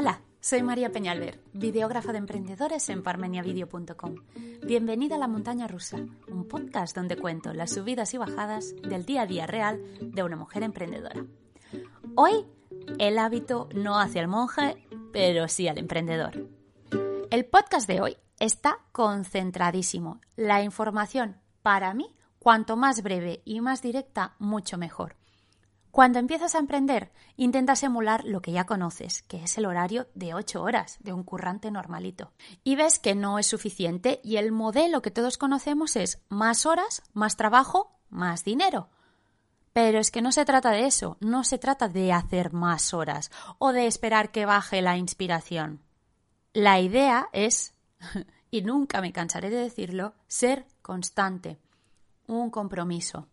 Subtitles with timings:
[0.00, 4.14] Hola, soy María Peñalver, videógrafa de emprendedores en parmeniavideo.com.
[4.64, 5.96] Bienvenida a La Montaña Rusa,
[6.28, 10.36] un podcast donde cuento las subidas y bajadas del día a día real de una
[10.36, 11.26] mujer emprendedora.
[12.14, 12.46] Hoy,
[13.00, 16.46] el hábito no hacia el monje, pero sí al emprendedor.
[17.32, 20.20] El podcast de hoy está concentradísimo.
[20.36, 25.17] La información, para mí, cuanto más breve y más directa, mucho mejor.
[25.98, 30.32] Cuando empiezas a emprender, intentas emular lo que ya conoces, que es el horario de
[30.32, 32.30] 8 horas de un currante normalito.
[32.62, 37.02] Y ves que no es suficiente y el modelo que todos conocemos es más horas,
[37.14, 38.90] más trabajo, más dinero.
[39.72, 43.32] Pero es que no se trata de eso, no se trata de hacer más horas
[43.58, 45.82] o de esperar que baje la inspiración.
[46.52, 47.74] La idea es,
[48.52, 51.58] y nunca me cansaré de decirlo, ser constante,
[52.28, 53.26] un compromiso.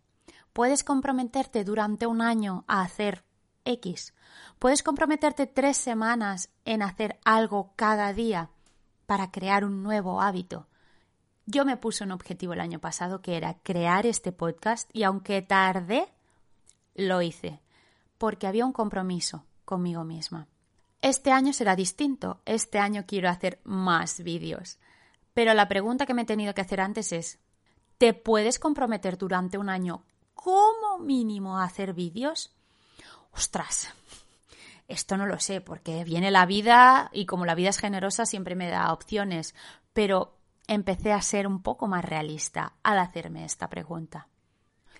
[0.55, 3.25] Puedes comprometerte durante un año a hacer
[3.65, 4.13] X.
[4.57, 8.51] Puedes comprometerte tres semanas en hacer algo cada día
[9.05, 10.69] para crear un nuevo hábito.
[11.45, 15.41] Yo me puse un objetivo el año pasado que era crear este podcast y aunque
[15.41, 16.07] tardé,
[16.93, 17.59] lo hice,
[18.17, 20.47] porque había un compromiso conmigo misma.
[21.01, 24.79] Este año será distinto, este año quiero hacer más vídeos.
[25.33, 27.39] Pero la pregunta que me he tenido que hacer antes es,
[27.97, 32.53] ¿te puedes comprometer durante un año como mínimo hacer vídeos?
[33.31, 33.89] Ostras,
[34.87, 38.55] esto no lo sé, porque viene la vida y como la vida es generosa siempre
[38.55, 39.55] me da opciones,
[39.93, 44.27] pero empecé a ser un poco más realista al hacerme esta pregunta.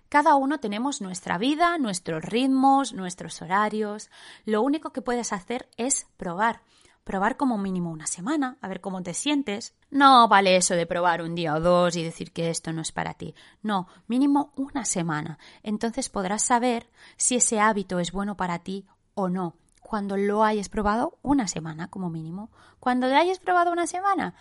[0.10, 4.10] Cada uno tenemos nuestra vida, nuestros ritmos, nuestros horarios.
[4.46, 6.62] Lo único que puedes hacer es probar
[7.06, 9.74] probar como mínimo una semana, a ver cómo te sientes.
[9.92, 12.92] No vale eso de probar un día o dos y decir que esto no es
[12.92, 13.36] para ti.
[13.62, 15.38] No, mínimo una semana.
[15.64, 19.56] Entonces podrás saber si ese hábito es bueno para ti o no.
[19.82, 22.50] Cuando lo hayas probado una semana como mínimo.
[22.80, 24.34] Cuando lo hayas probado una semana,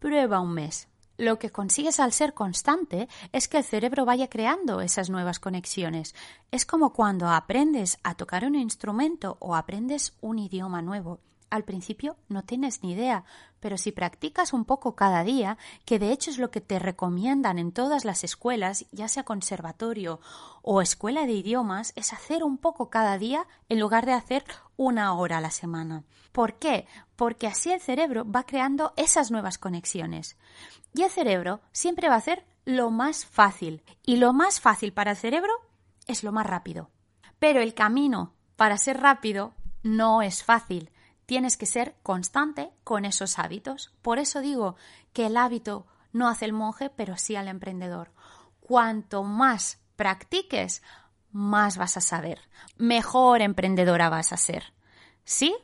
[0.00, 0.88] prueba un mes.
[1.18, 6.16] Lo que consigues al ser constante es que el cerebro vaya creando esas nuevas conexiones.
[6.50, 11.20] Es como cuando aprendes a tocar un instrumento o aprendes un idioma nuevo
[11.50, 13.24] al principio no tienes ni idea,
[13.60, 17.58] pero si practicas un poco cada día, que de hecho es lo que te recomiendan
[17.58, 20.20] en todas las escuelas, ya sea conservatorio
[20.62, 24.44] o escuela de idiomas, es hacer un poco cada día en lugar de hacer
[24.76, 26.04] una hora a la semana.
[26.32, 26.86] ¿Por qué?
[27.16, 30.36] Porque así el cerebro va creando esas nuevas conexiones.
[30.94, 33.82] Y el cerebro siempre va a hacer lo más fácil.
[34.04, 35.52] Y lo más fácil para el cerebro
[36.06, 36.90] es lo más rápido.
[37.38, 40.90] Pero el camino para ser rápido no es fácil
[41.28, 43.92] tienes que ser constante con esos hábitos.
[44.00, 44.76] Por eso digo
[45.12, 48.12] que el hábito no hace el monje, pero sí al emprendedor.
[48.60, 50.82] Cuanto más practiques,
[51.30, 52.40] más vas a saber,
[52.78, 54.72] mejor emprendedora vas a ser.
[55.22, 55.54] ¿Sí?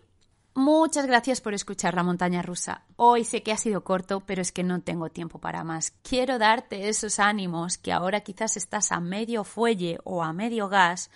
[0.53, 2.85] Muchas gracias por escuchar La Montaña Rusa.
[2.97, 5.93] Hoy sé que ha sido corto, pero es que no tengo tiempo para más.
[6.03, 11.11] Quiero darte esos ánimos que ahora quizás estás a medio fuelle o a medio gas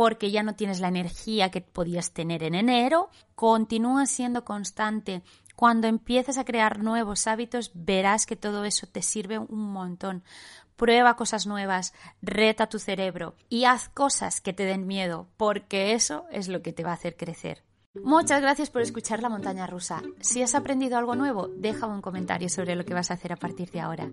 [0.00, 5.20] porque ya no tienes la energía que podías tener en enero, continúa siendo constante.
[5.56, 10.24] Cuando empieces a crear nuevos hábitos, verás que todo eso te sirve un montón.
[10.76, 16.24] Prueba cosas nuevas, reta tu cerebro y haz cosas que te den miedo, porque eso
[16.30, 17.62] es lo que te va a hacer crecer.
[17.92, 20.00] Muchas gracias por escuchar La Montaña Rusa.
[20.20, 23.36] Si has aprendido algo nuevo, deja un comentario sobre lo que vas a hacer a
[23.36, 24.10] partir de ahora.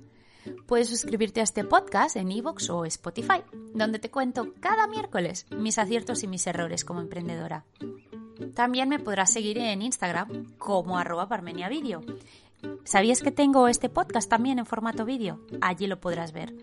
[0.65, 3.43] Puedes suscribirte a este podcast en iVoox o Spotify,
[3.73, 7.65] donde te cuento cada miércoles mis aciertos y mis errores como emprendedora.
[8.53, 12.01] También me podrás seguir en Instagram como arroba parmeniavideo.
[12.83, 15.41] ¿Sabías que tengo este podcast también en formato vídeo?
[15.61, 16.55] Allí lo podrás ver.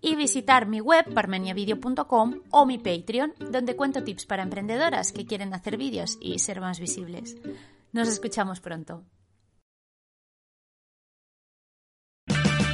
[0.00, 5.54] Y visitar mi web parmeniavideo.com o mi Patreon, donde cuento tips para emprendedoras que quieren
[5.54, 7.36] hacer vídeos y ser más visibles.
[7.92, 9.02] Nos escuchamos pronto.